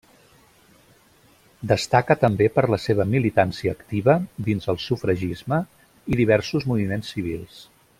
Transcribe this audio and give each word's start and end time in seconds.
Destaca 1.71 2.17
també 2.23 2.47
per 2.55 2.63
la 2.75 2.81
seva 2.87 3.07
militància 3.11 3.75
activa 3.79 4.17
dins 4.51 4.69
el 4.75 4.83
sufragisme 4.89 5.61
i 6.15 6.23
diversos 6.25 6.71
moviments 6.75 7.17
civils. 7.17 7.67